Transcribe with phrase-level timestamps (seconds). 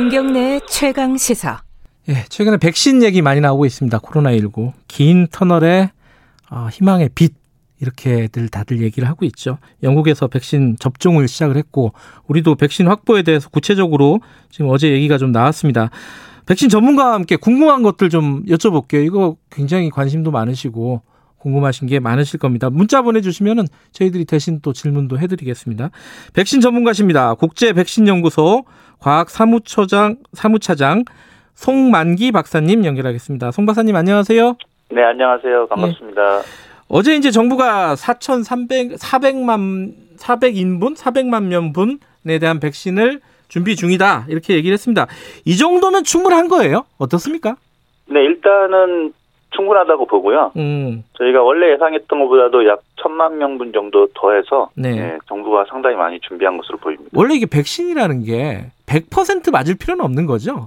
[0.00, 1.60] 김경래 최강 시사.
[2.08, 3.98] 예, 최근에 백신 얘기 많이 나오고 있습니다.
[3.98, 4.72] 코로나19.
[4.88, 5.90] 긴 터널에
[6.50, 7.34] 어, 희망의 빛.
[7.82, 9.58] 이렇게들 다들 얘기를 하고 있죠.
[9.82, 11.92] 영국에서 백신 접종을 시작을 했고,
[12.28, 14.20] 우리도 백신 확보에 대해서 구체적으로
[14.50, 15.90] 지금 어제 얘기가 좀 나왔습니다.
[16.46, 19.04] 백신 전문가와 함께 궁금한 것들 좀 여쭤볼게요.
[19.04, 21.02] 이거 굉장히 관심도 많으시고,
[21.40, 22.70] 궁금하신 게 많으실 겁니다.
[22.70, 25.90] 문자 보내주시면은 저희들이 대신 또 질문도 해드리겠습니다.
[26.34, 27.34] 백신 전문가십니다.
[27.34, 28.64] 국제 백신 연구소
[28.98, 31.04] 과학 사무처장 사무차장
[31.54, 33.50] 송만기 박사님 연결하겠습니다.
[33.50, 34.56] 송 박사님 안녕하세요.
[34.92, 36.38] 네 안녕하세요 반갑습니다.
[36.38, 36.42] 예.
[36.88, 45.06] 어제 이제 정부가 4,300 400만 400인분 400만 명분에 대한 백신을 준비 중이다 이렇게 얘기를 했습니다.
[45.44, 46.84] 이 정도면 충분한 거예요?
[46.98, 47.56] 어떻습니까?
[48.08, 49.12] 네 일단은
[49.50, 50.52] 충분하다고 보고요.
[50.56, 51.04] 음.
[51.14, 54.90] 저희가 원래 예상했던 것보다도 약 천만 명분 정도 더해서 네.
[54.92, 57.10] 네, 정부가 상당히 많이 준비한 것으로 보입니다.
[57.14, 60.66] 원래 이게 백신이라는 게 100% 맞을 필요는 없는 거죠?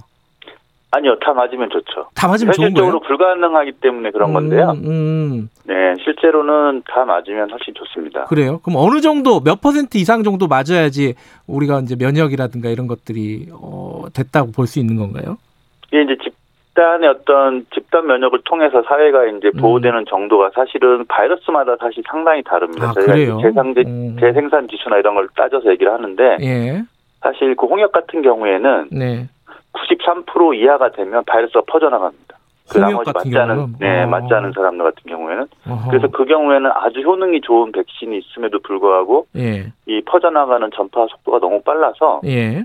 [0.90, 2.08] 아니요, 다 맞으면 좋죠.
[2.14, 3.08] 다 맞으면 좋은 현실적으로 거예요?
[3.08, 4.70] 불가능하기 때문에 그런 건데요.
[4.70, 5.48] 음, 음.
[5.64, 8.26] 네, 실제로는 다 맞으면 훨씬 좋습니다.
[8.26, 8.60] 그래요?
[8.62, 11.14] 그럼 어느 정도 몇 퍼센트 이상 정도 맞아야지
[11.48, 15.36] 우리가 이제 면역이라든가 이런 것들이 어, 됐다고 볼 수 있는 건가요?
[15.88, 16.16] 이게 이제
[16.74, 19.60] 집단의 어떤 집단 면역을 통해서 사회가 이제 음.
[19.60, 22.90] 보호되는 정도가 사실은 바이러스마다 사실 상당히 다릅니다.
[22.90, 24.16] 아, 저희가 재상제, 음.
[24.20, 26.82] 재생산 지수나 이런 걸 따져서 얘기를 하는데 예.
[27.20, 29.28] 사실 그 홍역 같은 경우에는 네.
[29.72, 32.34] 93% 이하가 되면 바이러스가 퍼져나갑니다.
[32.70, 33.74] 그 나머지 맞지 않은 경우는?
[33.78, 34.06] 네 어.
[34.06, 35.90] 맞지 않은 사람들 같은 경우에는 어허.
[35.90, 39.66] 그래서 그 경우에는 아주 효능이 좋은 백신이 있음에도 불구하고 예.
[39.86, 42.64] 이 퍼져나가는 전파 속도가 너무 빨라서 예.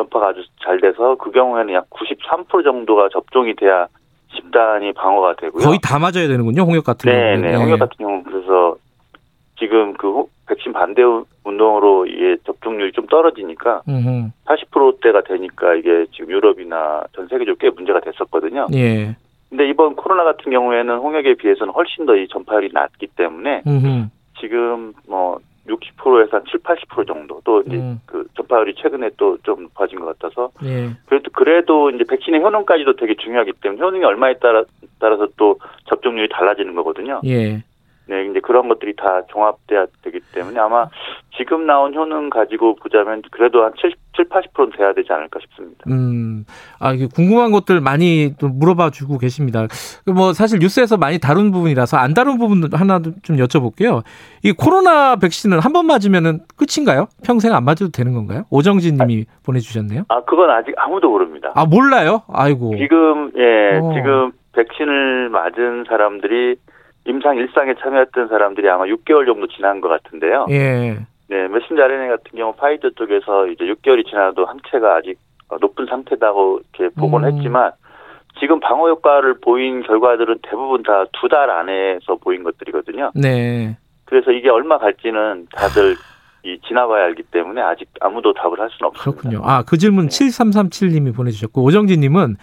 [0.00, 3.86] 전파가 아주 잘 돼서 그 경우에는 약 93% 정도가 접종이 돼야
[4.34, 5.62] 집단이 방어가 되고요.
[5.66, 6.62] 거의 다 맞아야 되는군요.
[6.62, 7.40] 홍역 같은 네, 경우는.
[7.42, 7.52] 네.
[7.52, 7.56] 예.
[7.56, 8.76] 홍역 같은 경우는 그래서
[9.58, 11.02] 지금 그 호- 백신 반대
[11.44, 14.30] 운동으로 이게 접종률이 좀 떨어지니까 음흠.
[14.46, 18.66] 80%대가 되니까 이게 지금 유럽이나 전 세계적으로 꽤 문제가 됐었거든요.
[18.74, 19.14] 예.
[19.48, 24.06] 근데 이번 코로나 같은 경우에는 홍역에 비해서는 훨씬 더 이 전파율이 낮기 때문에 음흠.
[24.40, 25.38] 지금 뭐
[25.70, 28.00] 60%에서 한 7, 80% 정도 또 이제 음.
[28.06, 30.90] 그 전파율이 최근에 또 좀 높아진 것 같아서 예.
[31.06, 34.64] 그래도 그래도 이제 백신의 효능까지도 되게 중요하기 때문에 효능이 얼마에 따라
[34.98, 37.20] 따라서 또 접종률이 달라지는 거거든요.
[37.24, 37.62] 예.
[38.10, 40.88] 네, 이제 그런 것들이 다 종합돼야 되기 때문에 아마
[41.36, 45.84] 지금 나온 효능 가지고 보자면 그래도 한 7, 7 80%는 돼야 되지 않을까 싶습니다.
[45.88, 46.44] 음,
[46.80, 49.66] 아, 이게 궁금한 것들 많이 또 물어봐 주고 계십니다.
[50.12, 54.02] 뭐, 사실 뉴스에서 많이 다룬 부분이라서 안 다룬 부분 하나 좀 여쭤볼게요.
[54.42, 57.06] 이 코로나 백신은 한 번 맞으면은 끝인가요?
[57.24, 58.42] 평생 안 맞아도 되는 건가요?
[58.50, 60.02] 오정진 님이 보내주셨네요.
[60.08, 61.52] 아, 그건 아직 아무도 모릅니다.
[61.54, 62.22] 아, 몰라요?
[62.32, 62.74] 아이고.
[62.76, 63.92] 지금 예, 어.
[63.94, 66.56] 지금 백신을 맞은 사람들이
[67.06, 70.46] 임상 일상에 참여했던 사람들이 아마 6개월 정도 지난 것 같은데요.
[70.50, 70.98] 예.
[71.28, 75.16] 네, 메신저 RNA 같은 경우 파이저 쪽에서 이제 6개월이 지나도 항체가 아직
[75.48, 77.36] 어, 높은 상태다고 이렇게 보고는 음.
[77.36, 77.72] 했지만
[78.38, 83.12] 지금 방어 효과를 보인 결과들은 대부분 다 두 달 안에서 보인 것들이거든요.
[83.14, 83.76] 네.
[84.04, 85.94] 그래서 이게 얼마 갈지는 다들
[86.42, 89.02] 이 지나봐야 알기 때문에 아직 아무도 답을 할 수는 없습니다.
[89.22, 89.42] 그렇군요.
[89.44, 92.36] 아, 그 질문 7337님이 보내주셨고, 오정진 님은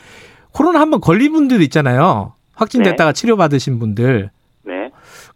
[0.54, 2.34] 코로나 한번 걸린 분들 있잖아요.
[2.56, 4.30] 확진됐다가 치료받으신 분들.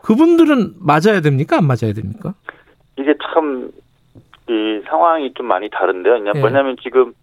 [0.01, 0.07] 네.
[0.07, 1.57] 그분들은 맞아야 됩니까?
[1.57, 2.34] 안 맞아야 됩니까?
[2.97, 3.72] 이게 참,
[4.50, 6.13] 이 상황이 좀 많이 다른데요.
[6.16, 6.41] 왜냐- 예.
[6.44, 7.13] 왜냐하면 지금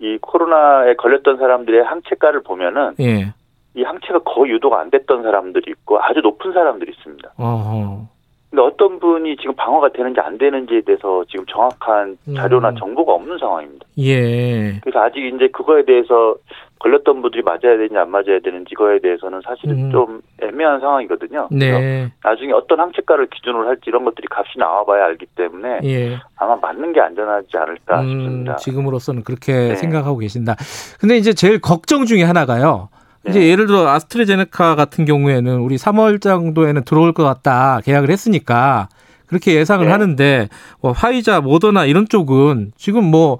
[0.00, 3.32] 이 코로나에 걸렸던 사람들의 항체가를 보면은 예.
[3.74, 7.32] 이 항체가 거의 유도가 안 됐던 사람들이 있고 아주 높은 사람들이 있습니다.
[7.36, 8.08] 어허.
[8.52, 12.76] 근데 어떤 분이 지금 방어가 되는지 안 되는지에 대해서 지금 정확한 자료나 음.
[12.76, 13.86] 정보가 없는 상황입니다.
[13.96, 14.78] 예.
[14.82, 16.34] 그래서 아직 이제 그거에 대해서
[16.78, 19.90] 걸렸던 분들이 맞아야 되는지 안 맞아야 되는지 이거에 대해서는 사실은 음.
[19.90, 21.48] 좀 애매한 상황이거든요.
[21.50, 22.12] 네.
[22.22, 26.18] 나중에 어떤 항체가를 기준으로 할지 이런 것들이 값이 나와봐야 알기 때문에 예.
[26.36, 28.56] 아마 맞는 게 안전하지 않을까 음, 싶습니다.
[28.56, 29.76] 지금으로서는 그렇게 네.
[29.76, 30.56] 생각하고 계신다.
[31.00, 32.90] 근데 이제 제일 걱정 중에 하나가요.
[33.28, 33.48] 이제 네.
[33.50, 38.88] 예를 들어 아스트라제네카 같은 경우에는 우리 3월 정도에는 들어올 것 같다 계약을 했으니까
[39.26, 39.92] 그렇게 예상을 네.
[39.92, 40.48] 하는데
[40.80, 43.38] 뭐 화이자, 모더나 이런 쪽은 지금 뭐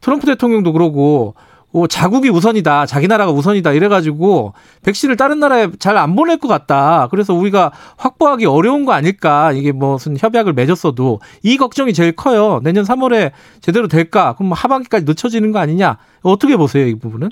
[0.00, 1.34] 트럼프 대통령도 그러고
[1.72, 4.52] 뭐 자국이 우선이다, 자기 나라가 우선이다 이래가지고
[4.84, 7.08] 백신을 다른 나라에 잘 안 보낼 것 같다.
[7.10, 9.50] 그래서 우리가 확보하기 어려운 거 아닐까?
[9.50, 12.60] 이게 무슨 협약을 맺었어도 이 걱정이 제일 커요.
[12.62, 14.34] 내년 3월에 제대로 될까?
[14.34, 15.96] 그럼 뭐 하반기까지 늦춰지는 거 아니냐?
[16.22, 17.28] 어떻게 보세요 이 부분은?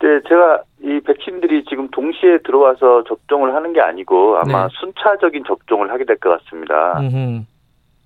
[0.00, 4.74] 네, 제가 이 백신들이 지금 동시에 들어와서 접종을 하는 게 아니고 아마 네.
[4.80, 6.98] 순차적인 접종을 하게 될 것 같습니다.
[7.00, 7.42] 음흠.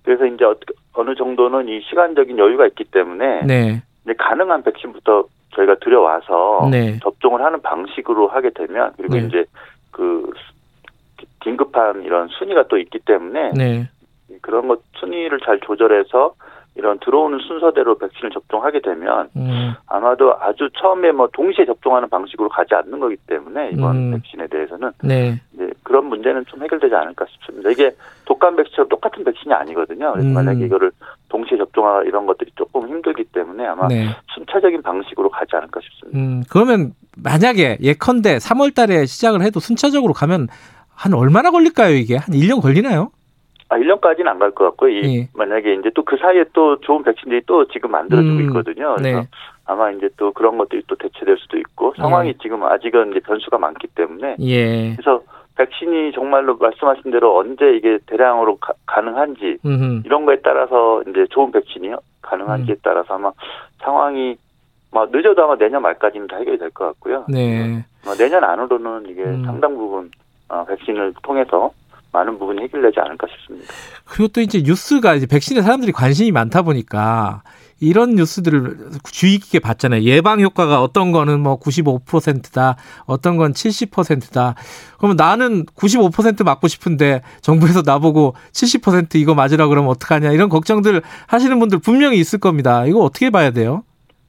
[0.03, 0.55] 그래서 이제 어-
[0.93, 5.25] 어느 정도는 이 시간적인 여유가 있기 때문에 네, 이제 가능한 백신부터
[5.55, 6.99] 저희가 들여와서 네.
[6.99, 9.25] 접종을 하는 방식으로 하게 되면 그리고 네.
[9.27, 9.45] 이제
[9.91, 10.31] 그
[11.41, 13.87] 긴급한 이런 순위가 또 있기 때문에 네,
[14.41, 16.33] 그런 것 순위를 잘 조절해서
[16.75, 19.73] 이런 들어오는 순서대로 백신을 접종하게 되면 음.
[19.87, 24.11] 아마도 아주 처음에 뭐 동시에 접종하는 방식으로 가지 않는 거기 때문에 이번 음.
[24.11, 25.39] 백신에 대해서는 네.
[25.53, 27.69] 이제 그런 문제는 좀 해결되지 않을까 싶습니다.
[27.69, 27.91] 이게
[28.25, 30.13] 독감 백신처럼 똑같은 백신이 아니거든요.
[30.13, 30.33] 그래서 음.
[30.33, 30.91] 만약에 이거를
[31.29, 34.07] 동시에 접종하라 이런 것들이 조금 힘들기 때문에 아마 네.
[34.33, 36.17] 순차적인 방식으로 가지 않을까 싶습니다.
[36.17, 40.47] 음, 그러면 만약에 예컨대 3월 달에 시작을 해도 순차적으로 가면
[40.95, 42.17] 한 얼마나 걸릴까요, 이게?
[42.17, 43.11] 한 1년 걸리나요?
[43.73, 44.89] 아, 1년까지는 안 갈 것 같고요.
[44.91, 45.27] 이 예.
[45.35, 48.41] 만약에 이제 또 그 사이에 또 좋은 백신들이 또 지금 만들어지고 음.
[48.47, 48.95] 있거든요.
[48.97, 49.27] 그래서 네.
[49.65, 53.87] 아마 이제 또 그런 것들이 또 대체될 수도 있고 상황이 지금 아직은 이제 변수가 많기
[53.87, 54.93] 때문에 예.
[54.95, 55.21] 그래서
[55.55, 60.03] 백신이 정말로 말씀하신 대로 언제 이게 대량으로 가, 가능한지 음.
[60.05, 61.91] 이런 거에 따라서 이제 좋은 백신이
[62.21, 63.31] 가능한지에 따라서 아마
[63.81, 64.35] 상황이
[64.91, 67.25] 뭐 늦어도 아마 내년 말까지는 다 해결이 될 것 같고요.
[67.29, 67.83] 네.
[68.05, 69.43] 뭐 내년 안으로는 이게 음.
[69.45, 70.11] 상당 부분
[70.49, 71.71] 어, 백신을 통해서
[72.13, 73.67] 많은 부분이 해결되지 않을까 싶습니다.
[74.05, 77.41] 그리고 또 이제 뉴스가 이제 백신에 사람들이 관심이 많다 보니까
[77.81, 78.77] 이런 뉴스들을
[79.11, 80.03] 주의 깊게 봤잖아요.
[80.03, 84.55] 예방 효과가 어떤 거는 뭐 95%다, 어떤 건 70%다.
[84.97, 91.59] 그러면 나는 95% 맞고 싶은데 정부에서 나보고 70% 이거 맞으라 그러면 어떡하냐 이런 걱정들 하시는
[91.59, 92.85] 분들 분명히 있을 겁니다.
[92.85, 93.83] 이거 어떻게 봐야 돼요?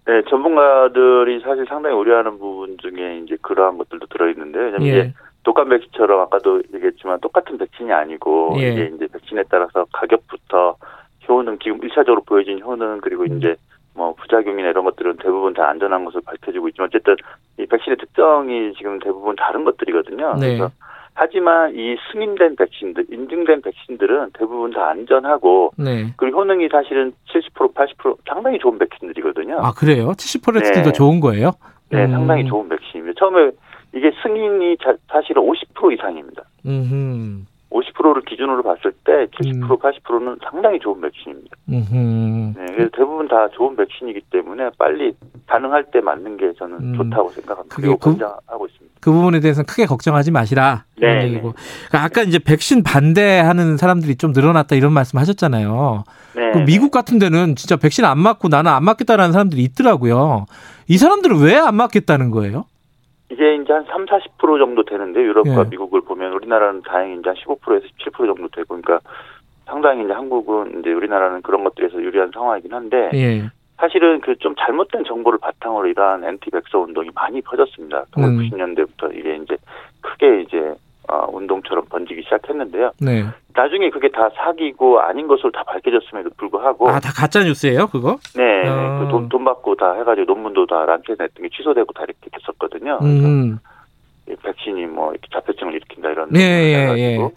[0.06, 4.64] 네, 전문가들이 사실 상당히 우려하는 부분 중에 이제 그러한 것들도 들어 있는데요.
[4.64, 5.14] 왜냐면 이게 예.
[5.44, 8.72] 독감 백신처럼 아까도 얘기했지만 똑같은 백신이 아니고 예.
[8.72, 10.76] 이게 이제 백신에 따라서 가격부터
[11.28, 13.38] 효능 지금 일차적으로 보여진 효능 그리고 음.
[13.38, 13.54] 이제
[13.94, 17.16] 뭐 부작용이나 이런 것들은 대부분 다 안전한 것으로 밝혀지고 있지만 어쨌든
[17.58, 20.34] 이 백신의 특성이 지금 대부분 다른 것들이거든요.
[20.34, 20.56] 네.
[20.56, 20.70] 그래서
[21.16, 26.12] 하지만 이 승인된 백신들, 인증된 백신들은 대부분 다 안전하고 네.
[26.16, 29.60] 그리고 효능이 사실은 70% 80% 상당히 좋은 백신들이거든요.
[29.60, 30.08] 아 그래요?
[30.08, 30.92] 70%도 네.
[30.92, 31.52] 좋은 거예요?
[31.90, 32.10] 네, 음.
[32.10, 33.16] 상당히 좋은 백신입니다.
[33.18, 33.52] 처음에
[33.94, 36.42] 이게 승인이 자- 사실은 50% 이상입니다.
[36.66, 37.46] 음.
[37.70, 39.76] 50%를 기준으로 봤을 때 70% 음.
[39.78, 41.56] 80%는 상당히 좋은 백신입니다.
[41.70, 42.54] 음.
[42.56, 45.12] 네, 그래서 대부분 다 좋은 백신이기 때문에 빨리
[45.48, 46.94] 가능할 때 맞는 게 저는 음.
[46.96, 47.74] 좋다고 생각합니다.
[47.74, 48.94] 그리고 그- 권장하고 있습니다.
[49.00, 51.52] 그 부분에 대해서는 크게 걱정하지 마시라 이런 네, 얘기고.
[51.88, 56.04] 그러니까 아까 이제 백신 반대하는 사람들이 좀 늘어났다 이런 말씀하셨잖아요.
[56.36, 56.52] 네.
[56.52, 60.46] 그 미국 같은 데는 진짜 백신 안 맞고 나는 안 맞겠다라는 사람들이 있더라고요.
[60.88, 62.64] 이 사람들은 왜 안 맞겠다는 거예요?
[63.30, 65.68] 이게 이제 한 3, 40% 정도 되는데 유럽과 예.
[65.70, 69.00] 미국을 보면 우리나라는 다행히 이제 한 15%에서 17% 정도 되고 그러니까
[69.66, 73.50] 상당히 이제 한국은 이제 우리나라는 그런 것들에서 유리한 상황이긴 한데 예.
[73.76, 78.04] 사실은 그 좀 잘못된 정보를 바탕으로 이러한 엔티 백서 운동이 많이 퍼졌습니다.
[78.18, 78.38] 음.
[78.38, 79.56] 1990년대부터 이게 이제
[80.02, 80.74] 크게 이제
[81.08, 82.92] 어, 운동처럼 번지기 시작했는데요.
[83.00, 83.24] 네.
[83.54, 88.16] 나중에 그게 다 사기고 아닌 것으로 다 밝혀졌음에도 불구하고 아, 다 가짜 뉴스예요, 그거?
[88.36, 88.98] 네, 아.
[89.00, 92.98] 그 돈, 돈 받고 다 해가지고 논문도 다 란체 냈던 게 취소되고 다 이렇게 됐었거든요.
[92.98, 93.58] 그래서 음.
[94.28, 97.30] 이 백신이 뭐 이렇게 자폐증을 일으킨다 이런 예, 예, 해가지고 예.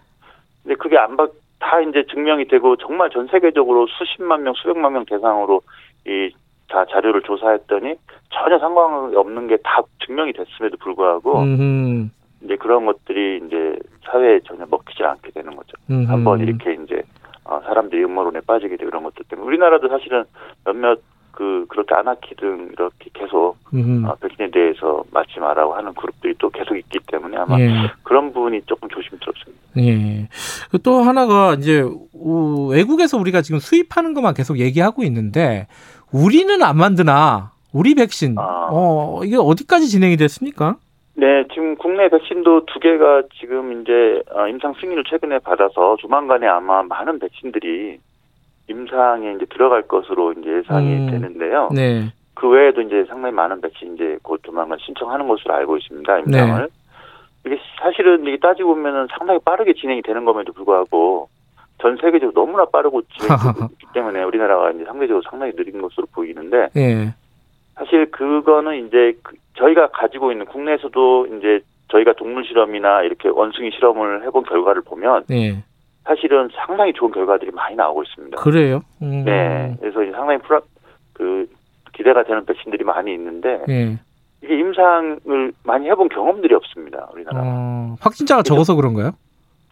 [0.64, 1.30] 근데 그게 안 받,
[1.60, 5.62] 다 이제 증명이 되고 정말 전 세계적으로 수십만 명, 수백만 명 대상으로
[6.06, 6.32] 이
[6.70, 7.96] 다 자료를 조사했더니
[8.30, 12.12] 전혀 상관이 없는 게 다 증명이 됐음에도 불구하고 음.
[12.44, 15.72] 이제 그런 것들이 이제 사회에 전혀 먹히지 않게 되는 거죠.
[15.90, 16.06] 음.
[16.08, 17.02] 한번 이렇게 이제
[17.46, 20.26] 어, 사람들이 음모론에 빠지게 되고 이런 것들 때문에 우리나라도 사실은
[20.66, 21.00] 몇몇
[21.38, 24.04] 그 그렇게 안 아키든 이렇게 계속 음.
[24.08, 27.70] 어, 백신에 대해서 맞지 말라고 하는 그룹들이 또 계속 있기 때문에 아마 예.
[28.02, 29.62] 그런 부분이 조금 조심스럽습니다.
[29.78, 30.28] 예.
[30.72, 31.82] 그또 하나가 이제
[32.14, 35.68] 우- 외국에서 우리가 지금 수입하는 것만 계속 얘기하고 있는데
[36.12, 37.52] 우리는 안 만드나?
[37.72, 38.34] 우리 백신.
[38.40, 38.70] 아.
[38.72, 40.78] 어, 이게 어디까지 진행이 됐습니까?
[41.14, 46.82] 네, 지금 국내 백신도 두 개가 지금 이제 어, 임상 승인을 최근에 받아서 조만간에 아마
[46.82, 48.00] 많은 백신들이
[48.68, 51.12] 임상에 이제 들어갈 것으로 이제 예상이 음.
[51.12, 51.70] 되는데요.
[51.74, 52.12] 네.
[52.34, 56.20] 그 외에도 이제 상당히 많은 백신 이제 곧 조만간 신청하는 것으로 알고 있습니다.
[56.20, 56.62] 임상을.
[56.62, 56.68] 네.
[57.46, 61.30] 이게 사실은 이게 따지고 보면은 상당히 빠르게 진행이 되는 것에도 불구하고
[61.82, 67.14] 전 세계적으로 너무나 빠르고 진행되고 있기 때문에 우리나라가 이제 상대적으로 상당히 느린 것으로 보이는데 예.
[67.76, 74.24] 사실 그거는 이제 그 저희가 가지고 있는 국내에서도 이제 저희가 동물 실험이나 이렇게 원숭이 실험을
[74.26, 75.64] 해본 결과를 보면 예.
[76.08, 78.38] 사실은 상당히 좋은 결과들이 많이 나오고 있습니다.
[78.38, 78.82] 그래요?
[79.02, 79.26] 음.
[79.26, 80.62] 네, 그래서 상당히 프라,
[81.14, 81.48] 그
[81.94, 84.00] 기대가 되는 백신들이 많이 있는데 예.
[84.42, 87.10] 이게 임상을 많이 해본 경험들이 없습니다.
[87.14, 87.42] 우리나라.
[87.44, 89.12] 어, 확진자가 적어서 그런가요?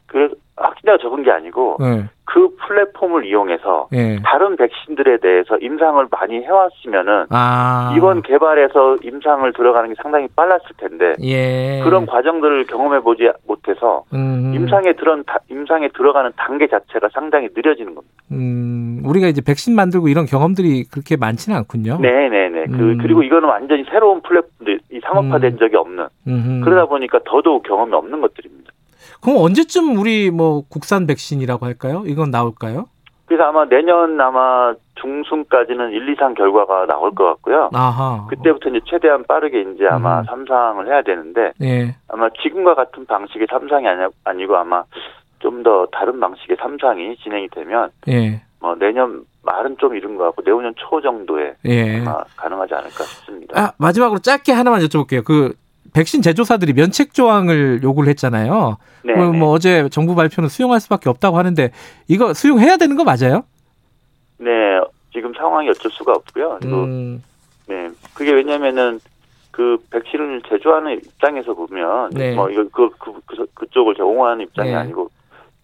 [0.08, 2.10] 그래서 확진자가 적은 게 아니고 예.
[2.36, 4.20] 그 플랫폼을 이용해서 예.
[4.25, 7.94] 다른 백신들에 대해서 임상을 많이 해왔으면은 아.
[7.96, 11.80] 이번 개발에서 임상을 들어가는 게 상당히 빨랐을 텐데 예.
[11.86, 14.51] 그런 과정들을 경험해 보지 못해서 음.
[14.54, 15.18] 임상에 들어
[15.50, 18.13] 임상에 들어가는 단계 자체가 상당히 느려지는 겁니다.
[18.34, 22.00] 음, 우리가 이제 백신 만들고 이런 경험들이 그렇게 많지는 않군요.
[22.01, 22.65] 네, 네, 네.
[22.65, 22.98] 그 음.
[23.01, 25.58] 그리고 이거는 완전히 새로운 플랫폼들 이 상업화된 음.
[25.58, 26.08] 적이 없는.
[26.65, 28.64] 그러다 보니까 더더욱 경험이 없는 것들입니다.
[29.25, 32.03] 그럼 언제쯤 우리 뭐 국산 백신이라고 할까요?
[32.05, 32.86] 이건 나올까요?
[33.25, 37.72] 그래서 아마 내년 아마 중순까지는 1, 2상 결과가 나올 것 같고요.
[37.74, 38.27] 아하.
[38.29, 40.25] 그때부터 이제 최대한 빠르게 이제 아마 음.
[40.25, 41.96] 3상을 해야 되는데 예.
[42.08, 44.84] 아마 지금과 같은 방식의 3상이 아니, 아니고 아마
[45.39, 48.41] 좀 더 다른 방식의 3상이 진행이 되면 예.
[48.60, 52.00] 뭐 내년 말은 좀 이른 것 같고 내후년 초 정도에 예.
[52.01, 53.60] 아마 가능하지 않을까 싶습니다.
[53.60, 55.24] 아, 마지막으로 짧게 하나만 여쭤볼게요.
[55.24, 55.53] 그
[55.96, 58.78] 백신 제조사들이 면책 조항을 요구를 했잖아요.
[59.06, 59.14] 네.
[59.14, 61.72] 그뭐 어제 정부 발표는 수용할 수밖에 없다고 하는데
[62.10, 63.44] 이거 수용해야 되는 거 맞아요?
[64.38, 64.52] 네.
[65.14, 66.60] 지금 상황이 어쩔 수가 없고요.
[66.66, 67.24] 음,
[67.68, 67.88] 네.
[68.14, 69.00] 그게 왜냐면은
[69.52, 72.36] 그 백신을 제조하는 입장에서 보면 네.
[72.36, 74.75] 뭐 이거 그, 그, 그 그쪽을 제공하는 입장이 네.
[74.75, 75.10] 아니고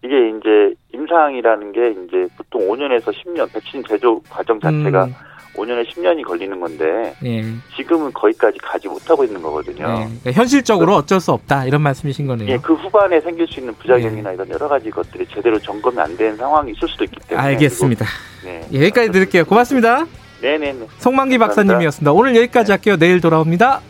[0.01, 5.13] 이게 이제 임상이라는 게 이제 보통 5년에서 10년 백신 제조 과정 자체가 음,
[5.55, 7.43] 5년에 10년이 걸리는 건데 예.
[7.75, 9.83] 지금은 거기까지 가지 못하고 있는 거거든요.
[9.83, 10.05] 예.
[10.05, 12.47] 그러니까 현실적으로 어쩔 수 없다 이런 말씀이신 거네요.
[12.49, 16.35] 예, 그 후반에 생길 수 있는 부작용이나 이런 여러 가지 것들이 제대로 점검이 안 된
[16.37, 18.05] 상황이 있을 수도 있기 때문에 알겠습니다.
[18.41, 18.67] 그리고, 네.
[18.73, 19.45] 예, 여기까지 드릴게요.
[19.45, 20.05] 고맙습니다.
[20.41, 20.87] 네네네.
[20.97, 21.47] 송만기 감사합니다.
[21.47, 22.11] 박사님이었습니다.
[22.11, 22.97] 오늘 여기까지 할게요.
[22.97, 23.81] 내일 돌아옵니다.